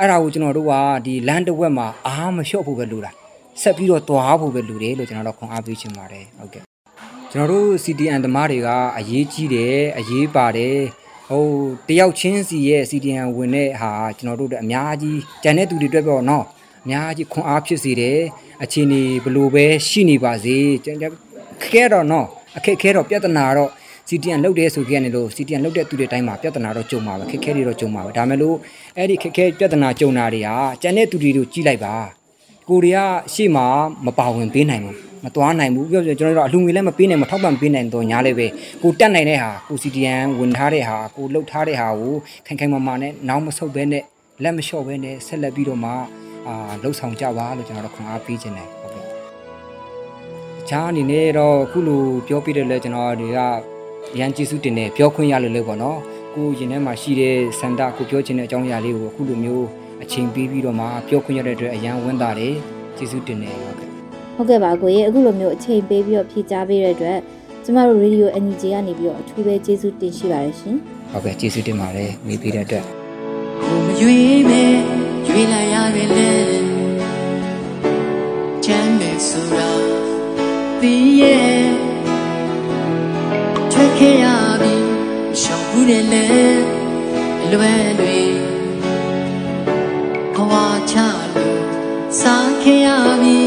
[0.00, 0.72] အဲ့ဒါကိုကျွန်တော်တို့က
[1.06, 3.10] ဒီလမ်းတစ်ဝက်မှာအားမလျှော့ဖို့ပဲလိုတာ
[3.62, 6.62] ဆက်ပြီးတော့သွားဖို့ပဲလိုတယ်လို့ကျွန်တော်တို့ခွန်အားပေးချင်ပါတယ်ဟုတ်ကဲ့
[7.30, 10.78] ကျွန်တော်တို့ CDN သမားတွေကအရေးကြီးတယ်အရေးပါတယ်
[11.30, 11.44] ဟို
[11.88, 16.44] တယောက်ချင်းစီရဲ့ CDN ဝင်တဲ့ဟာကျွန်တော်တို့အများကြီးကြံတဲ့သူတွေအတွက်ပေါ့နော်
[16.84, 18.18] အများကြီးခွန်အားဖြစ်စေတယ်
[18.62, 20.58] အခြေအနေဘလို့ပဲရှိနေပါစေ
[21.64, 22.26] ခဲတော့နော်
[22.56, 23.70] အခက်ခဲတော့ပြဿနာတော့
[24.08, 28.56] CTN လုတ်တယ်ဆိုကြနေလို့ CTN လုတ်တဲ့သူတွေတိုင်းမှာပြဿနာတော့ကြုံမှာပဲခက်ခဲတွေတော့ကြုံမှာပဲဒါမဲ့လို့
[28.96, 31.94] အဲ့ဒီခက်ခဲပြဿနာကြုံတာတွေဟာကျန်တဲ့သူတွေကိုကြည့်လိုက်ပါ
[32.68, 32.98] ကိုတွေက
[33.34, 33.66] ရှေ့မှာ
[34.06, 38.46] မပါဝင်ပေးနိုင်ဘူးမသွားနိုင်ဘူးပြောပြကျွန်တော်တို့အလူငွေလည်းမပေးနိုင်မထောက်ပံ့ပေးနိုင်တော့ညာလည်းပဲ
[38.82, 42.14] ကိုတက်နိုင်တဲ့ဟာကို CTN ဝင်ထားတဲ့ဟာကိုလှုပ်ထားတဲ့ဟာကို
[42.46, 44.02] ခိုင်ခိုင်မာမာနဲ့နောက်မဆုတ်ဘဲနဲ့
[44.42, 45.90] လက်မလျှော့ဘဲနဲ့ဆက်လက်ပြီးတော့မှ
[46.46, 49.04] အာလှုပ်ဆောင်ကြပါလို့ကျွန်တော်တို့ခွန်အားပေးခြင်းတယ်ဟုတ်ကဲ့
[50.60, 53.40] အခြားအနေနဲ့တော့အခုလိုပြောပြတယ်လဲကျွန်တော်တွေက
[54.18, 55.98] ရန်ကျေးဇူးတင်တယ်ပြောခွင့်ရလို့လေပေါ့နော်
[56.34, 59.66] ကိုရင်ထဲမှာရှိတဲ့စန္ဒကိုပြောချင်တဲ့အကြောင်းအရာလေးကိုအခုလိုမျိုး
[60.02, 62.54] အချိန်ပေးပြီးတော့မှပြောခွင့်ရတဲ့အတွက်အရန်ဝမ်းသာတယ်
[62.96, 63.88] ကျေးဇူးတင်တယ်ဟုတ်ကဲ့
[64.36, 67.18] ဟုတ်ကဲ့ပါကိုရေအခုလိုမျိုးအချိန်ပေးပြီးတော့ဖြေကြားပေးတဲ့အတွက်
[67.64, 70.76] ကျမတို့ Radio NUG ကနေပြီးတော့အထူးပဲကျေးဇူးတင်ရှိပါတယ်ရှင်
[71.12, 72.84] ဟုတ်ကဲ့ကျေးဇူးတင်ပါတယ်မိပေးတဲ့အတွက်
[73.62, 74.62] ကိုမရွေးပဲ
[75.28, 76.30] ရွေးလိုက်ရတယ်လေ
[78.64, 79.68] ချမ်းမယ်ဆိုတာ
[80.80, 81.93] သိရဲ့
[85.88, 86.26] တယ်လေ
[87.52, 88.20] လွယ်တွေ
[90.34, 90.52] ဘဝ
[90.90, 90.96] ချ
[91.34, 91.62] လို့
[92.20, 92.88] စားခဲ့ရ
[93.22, 93.43] ပြီ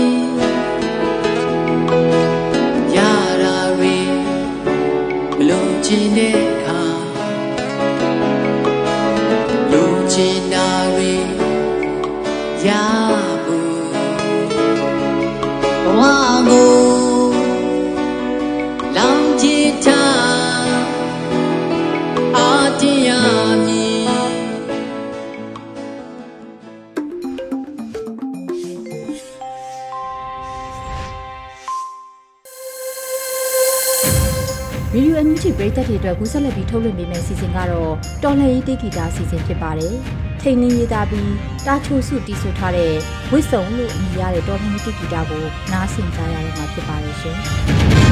[35.67, 39.93] ရှိပရိသတ်တွေအတွက်ကူးဆက်လက်ပြီးထုတ်လွှင့်ပေးမယ့်စီစဉ်ကတော့တော်လှန်ရေးတေဂီတာစီစဉ်ဖြစ်ပါတယ်။
[40.41, 41.31] ထိန်လင်းရေးသားပြီး
[41.67, 42.93] တာချိုစုတီးဆိုထားတဲ့
[43.31, 47.37] ဝစ်စုံလို့အမည်ရတဲ့တော်လှန်ရေးတေဂီတာကိုနားဆင်ကြရမှာဖြစ်ပါတယ်ရှင်။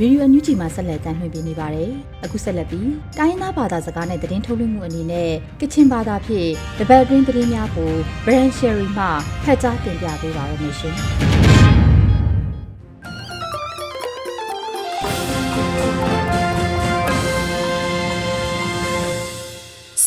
[0.00, 1.90] ရေဒီယိုအန်ယူဂျီမှာဆက်လက်တင်ပြနေပါတယ်။
[2.24, 5.30] အခုဆက်လက်ပြီးတိုင်းရင်းသားဘာသာစကားနဲ့သတင်းထုတ်လွှင့်မှုအနေနဲ့
[5.60, 7.92] ကချင်ဘာသာဖြင့်တပတ်အတွင်းသတင်းများကို
[8.24, 9.06] Brand Sherry မှ
[9.44, 10.96] ဖတ်ကြားတင်ပြပေးပါရမရှင်။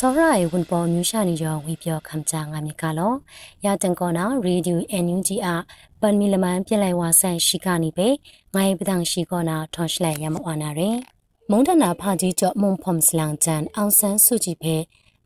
[0.02, 3.14] စောရရဲ့ဝန်ပေါ်မြူရှာနေကြောဝီပြောခမ်ချာငါမြကလော
[3.66, 5.48] ရာတန်ကောနာရေဒီယိုအန်ယူဂျီအ
[6.02, 8.08] ပန်မီလမန်ပြလိုက်ဝါဆန်ရှိကနေပဲ
[8.54, 10.98] ငိုင်းပဒန်ရှိကောနာထွန်ရှလိုက်ရမဝနာရယ်
[11.50, 14.76] မုန်တနာဖာကြီးကြော့မုံဖုံစလန်ချန်အောင်ဆန်းစုကြည်ဖဲ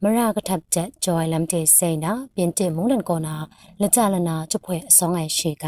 [0.02, 3.36] မရကထပ်ချက်ဂျိုင်လမ်တေစိန်နာပြင်တင်မုန်တန်ကောနာ
[3.82, 5.66] လက်ကြလနာချဖွဲအစောင်းငိုင်ရှိက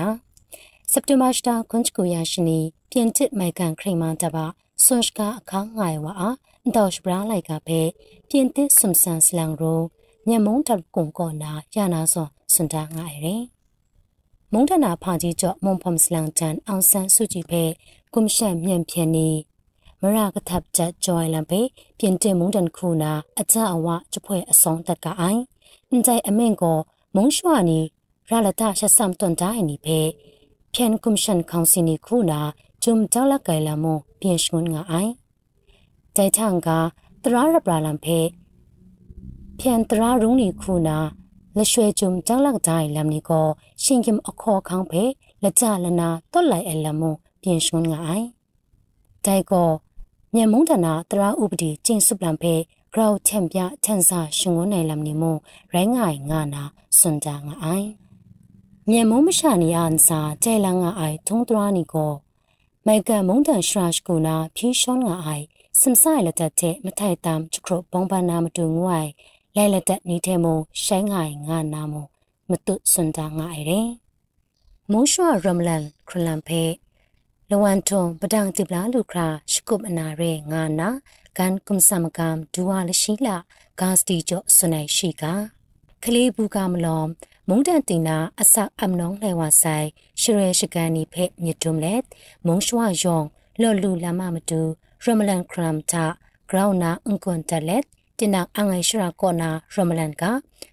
[0.92, 2.60] စက်တင်ဘာစတာကွန်ချကိုရရှိနီ
[2.92, 4.46] ပြင်တစ်မိုင်ကန်ခရိမန်တပါ
[4.84, 6.30] ဆွန်စကာအခါငိုင်ဝါအာ
[6.76, 7.82] တော့စပရာလိုက်ကဖဲ
[8.30, 9.82] ပြင်တစ်စမ်ဆန်စလန်ရို
[10.28, 13.55] ညမုံတပ်ကုံကောနာရနာစောစွန်တာငိုင်ရယ်
[14.58, 17.64] မုံထနာဖာကြီးကျော်မွန်ဖုံစလန်ချန်အောင်ဆန်းစုကြည်ဖဲ
[18.14, 19.30] ကွန်ရှန်မြန်ဖြန်နီ
[20.02, 21.62] မရကထပ်ချက်ဂျွိုင်လန်ဖဲ
[22.00, 25.42] ပြင်တင်မုံတန်ခုနာအကြအဝချပွဲအဆောင်တက်ကအိုင်
[25.90, 26.78] အန်တိုင်အမင်ကို
[27.16, 27.80] မုံရွှာနီ
[28.30, 30.00] ရလတာရှဆမ်တွန်တိုင်းနီဖဲ
[30.74, 32.40] ဖြန်ကွန်ရှန်ကောင်စီနီခုနာ
[32.84, 33.86] ဂျုံကြောက်လကဲလာမ
[34.20, 35.12] ပြင်ရှုံငါအိုင်
[36.16, 36.70] တိုင်ထန်က
[37.24, 38.20] တရာရပလာလန်ဖဲ
[39.60, 40.98] ဖြန်တရာရုံးနီခုနာ
[41.57, 43.41] นตรารุงนี่คูนาละช่วยจุมจังลักใจลำนี้ก็
[43.83, 44.93] ชิงกิมอคอคังเพ
[45.43, 47.03] ละจาละนาต้นไหลเอลม
[47.41, 48.23] เปลี่ยนชวนงาย
[49.23, 49.65] ใจก็
[50.35, 52.55] မြန်မုံတနာတရာဥပဒေကျင်းစုပလံဖေ
[52.93, 55.25] ဂရောချန်ပြချန်စာရှင်ငုံနိုင်လမ်နီမ
[55.73, 56.63] ရိုင်းငိုင်ငါနာ
[56.99, 57.89] စွန်ကြငါအိုင်
[58.89, 62.13] မြန်မုံမရှာနီအန်စာကျဲလန်ငါအိုင်ထုံးတရာနီကို
[62.87, 65.45] မိုက်ကမုန်တန်ရှရာရှ်ကူနာဖြီရှောင်းငါအိုင်
[65.81, 69.11] စမ်ဆိုင်လက်တက်တဲ့မထိုက်တမ်ချခရဘုံပနာမတူငွိုင်
[69.56, 70.46] လဲလက်တက်နေတဲ့မ
[70.84, 71.94] ရှိုင်းငိုင်ငါနာမ
[72.50, 73.90] မတုစွန်တာငါအိုင်ရင်
[74.92, 76.64] မိုးရွှရမလန်ခရလန်ဖေ
[77.50, 80.90] လဝန်ထုံပဒန်တိပလာလူခရာရှကုပအနာရဲငါနာ
[81.38, 83.36] ကန်ကုမ်ဆမ်ကမ်ဒူဝါလရှိလာ
[83.80, 85.24] ဂါစတီကျော်စွနိုင်ရှိက
[86.04, 87.04] ကလေးဘူးကမလော
[87.48, 89.88] မုန်တန်တင်နာအစအမနောင်းလဲဝဆိုင်
[90.22, 92.02] ရှရဲရှကန်နီဖဲမြတုံလက်
[92.46, 93.26] မုံရွှယောင်
[93.62, 94.62] လော်လူလာမမတူ
[95.04, 96.06] ရမလန်ခရမ်တာ
[96.50, 97.86] ဂရောင်းနာအန်ကွန်တလက်
[98.20, 100.24] တင်နာအငိုင်ရှရာကောနာရမလန်က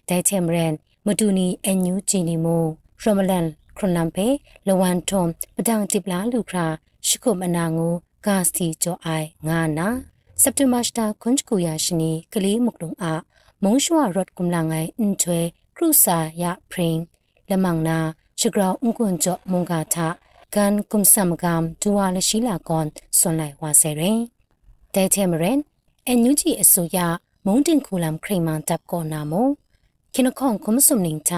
[0.07, 0.73] ဒိုင်တမ်ရန်
[1.05, 2.65] မတူနီအန်ယူဂျီနီမို
[3.01, 3.45] ရမလန်
[3.77, 4.27] ခရနမ်ပေ
[4.67, 5.23] လဝန်ထုံ
[5.55, 6.67] ပဒန်တိပလာလူခရာ
[7.07, 7.87] ရှိခုမနာငူ
[8.25, 9.87] ဂါစတီဂျိုအိုင်ငါနာ
[10.41, 13.05] စက်တမတ်တာခွန်ချကူယာရှိနီကလေးမုကလုံအ
[13.63, 15.39] မုံရှွာရော့ကုမလာငိုင်အန်ချွဲ
[15.75, 16.99] ခရုစာယပရင်
[17.49, 17.97] လမန်နာ
[18.39, 19.95] ချဂရာဥကွန်ကြောမုံဂါထ
[20.55, 24.21] ကန်ကုမ်ဆမ်ဂမ်ဒူဝါလရှိလာကွန်ဆွန်လိုက်ဝါဆယ်ရင်
[24.93, 25.59] ဒဲတမ်ရန်
[26.07, 26.97] အန်ယူဂျီအစိုးရ
[27.45, 29.47] မုန်တင်ခုလမ်ခရိမန်တပ်ကောနာမို
[30.13, 31.33] ခိနခေါန်ကုမစုံနင်းချ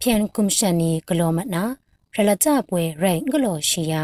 [0.00, 1.64] ဖျန်ကုမရှန်နီဂလောမနာ
[2.14, 4.02] ရလကြပွဲရိုင်ဂလောရှိယံ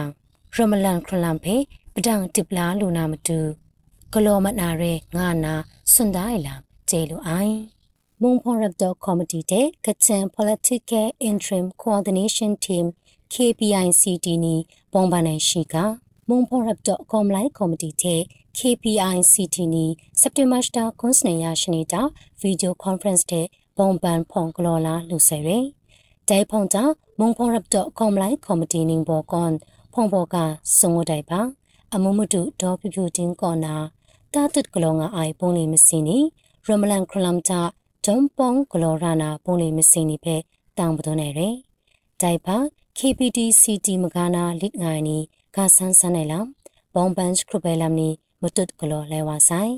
[0.55, 1.57] ရမလန်ခရလမ်ဖေ
[1.95, 3.39] ပဒံတိပလာလူနာမတူ
[4.13, 5.55] ဂလောမနာရဲငါနာ
[5.93, 7.57] စွန်ဒိုင်လမ်ဂျေလူအိုင်
[8.23, 12.87] မုံဖော်ရပ်တော့ကော်မတီတဲ့ကချင် Political Interim Coordination Team
[13.33, 14.57] KPICT နီ
[14.93, 15.77] ပုံပန်နိုင်ရှိက
[16.29, 16.41] မုံ
[18.59, 19.87] ဖော်ရပ်တော့ကော်မလိုက်ကော်မတီတဲ့ KPICT နီ
[20.21, 22.03] စက်တင်ဘာစတာကွန်စနေရရှိနေတာ
[22.41, 25.65] ဗီဒီယိုကွန်ဖရင့်တဲ့ပုံပန်ဖုန်ကလော်လာလူဆယ်ရယ်
[26.29, 26.83] ဒိုင်ဖုန်တာ
[27.19, 29.53] မုံဖော်ရပ်တော့ကော်မလိုက်ကော်မတီနင်းဘောကွန်
[29.93, 30.37] ဖုန်ဘောက
[30.79, 31.41] စုံဝတိုင်ပါ
[31.95, 33.75] အမမတုဒေါ်ပြပြတင်းကော်နာ
[34.35, 36.19] တာတုတ်ကလောငါအိုင်ပုံလေးမစင်းနီ
[36.67, 37.61] ရမလန်ခရလမ်တာ
[38.05, 40.37] ဂျွန်ပောင်ဂလော်ရာနာပုံလေးမစင်းနီပဲ
[40.79, 41.55] တောင်ပသွနေရယ်
[42.21, 42.57] ဒိုင်ပါ
[42.99, 45.19] KPT CT မကနာလစ်ငိုင်နီ
[45.57, 46.47] ကဆန်းဆန်းနေလမ်
[46.95, 48.11] ဘောင်ပန်စခရဘဲလမ်နီ
[48.43, 49.75] မတုတ်ကလော်လဲဝါဆိုင်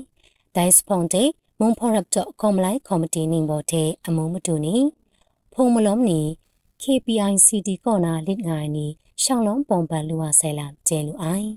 [0.55, 1.23] ဒိုင်စပွန်တေ
[1.59, 4.75] မွန်ဖော်ရပ်တော့ကော်မလိုက်ကော်မတီနင်းဘောတေအမုံမတူနီ
[5.53, 6.21] ဖုံမလုံးနီ
[6.81, 8.87] KPI CT ကော်နာလစ်ငိုင်နီ
[9.23, 11.49] ရှောင်းလုံးပုံပန်လူဝဆဲလာကျဲလူအိုင်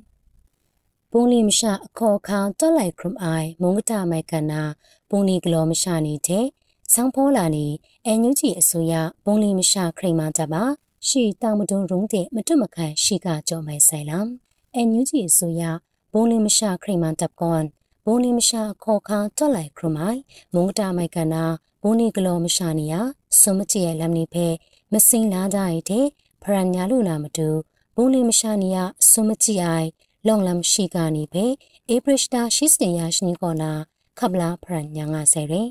[1.10, 4.62] ပုံလီမရှာအခေါ်ခေါင်တက်လိုက်ခရမ်အိုင်မုံကတာမိုက်ကနာ
[5.10, 6.46] ပုံလီကလောမရှာနေတဲ့
[6.92, 7.66] ဆောင်းဖောလာနီ
[8.06, 10.62] အန်ယူဂျီအစိုးရပုံလီမရှာခရိမာတပါ
[11.08, 14.28] ရှီတာမဒုံရုံးတဲ့မတွမခန့်ရှီကကြောမိုင်ဆိုင်လမ်
[14.74, 15.62] အန်ယူဂျီအစိုးရ
[16.14, 17.64] ဘုံလီမရှာခရိမန်တပ်ကွန်
[18.06, 20.20] ဘုံလီမရှာခေါ်ခါတက်လိုက်ခရမိုင်
[20.54, 21.44] မုံတာမိုက်ကနာ
[21.82, 23.00] ဘုံလီကလောမရှာနီယာ
[23.40, 24.46] စုံမချီရဲ့လမ်နီဖဲ
[24.92, 26.06] မစင်းလာကြရတဲ့
[26.42, 27.48] ဖရန်ညာလူနာမတူ
[27.96, 29.88] ဘုံလီမရှာနီယာစုံမချီအိုင်
[30.26, 31.44] လောင်လမ်ရှိကနီဖဲ
[31.88, 33.72] အေပရစ်တာရှိစတင်ယာရှိနီကောနာ
[34.18, 35.68] ခပလာဖရန်ညာငါဆယ်ရင်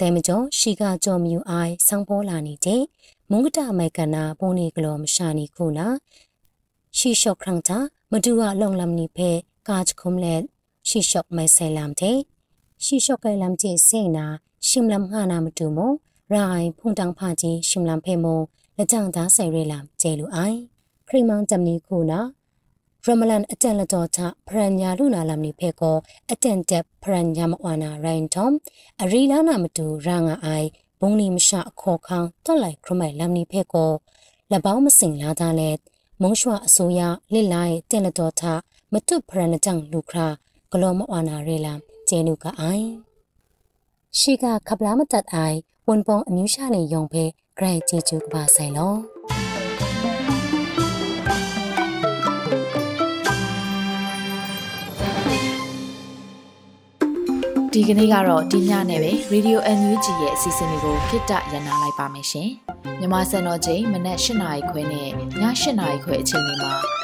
[0.00, 2.82] တဲမကျော်ရှိကကြောမြူအိုင်ဆောင်းပေါ်လာနေတဲ့
[3.30, 5.86] မုံကတာမိုက်ကနာဘုံလီကလောမရှာနီခုနာ
[6.98, 7.78] ရှိရှော့ခရန့်တာ
[8.12, 9.30] မတူဝလုံလမ်နီဖဲ
[9.68, 10.42] ကာချခုံလက်
[10.88, 12.18] ရှိရှော့မဲဆဲလမ်တဲ့
[12.84, 14.26] ရှိရှော့ကဲလမ်ကျစေနာ
[14.68, 15.78] ရှင်လမ်ဟာနာမတူမ
[16.32, 18.26] ရိုင်ဖုန်တန်းဖာကြီးရှင်လမ်ဖဲမ
[18.76, 20.58] လက်ကြံသားဆယ်ရဲလမ်ကျဲလူအိုင်
[21.08, 22.20] ခရီမန်တမ်နီခုနာ
[23.04, 25.96] ရမလန်အတန်လတော်ချဖရန်ညာလူနာလမ်နီဖဲကော
[26.30, 28.46] အတန်တက်ဖရန်ညာမဝနာရိုင်ထုံ
[29.02, 30.68] အရီလာနာမတူရာငါအိုင်
[31.00, 33.92] ဘုံလီမရှာအခေါ်ခေါင်တက်လိုက်ခရမိုင်လမ်နီဖဲကော
[34.50, 35.70] လက်ပေါင်းမစင်လာသားလဲ
[36.22, 37.00] မုံရွှအစိုးရ
[37.32, 38.42] လစ်လိုက်တင်လတော်ထ
[38.96, 40.26] မတုဖရဏကြံလူခရာ
[40.70, 41.78] ဂလောမဝနာရဲလမ်
[42.08, 42.88] ကျေနုကအိုင်
[44.18, 47.24] ရှိကခပလာမတတ်အိုင်ဝန်ပောင်အမျိုးရှာနေယုံဖဲ
[47.58, 48.94] ဂရိုင်ချီချူကပါဆိုင်လော
[57.72, 62.50] ဒီကနေ့ကတော့ဒီညနဲ့ပဲ Radio NUG ရဲ့အစီအစဉ်လေးကိုခਿੱတရနာလိုက်ပါမယ်ရှင်။
[63.00, 65.40] မြမစံတော်ချိန်မနက်၈နာရီခွဲနဲ့ည၈
[65.78, 67.03] နာရီခွဲအချိန်တွေမှာ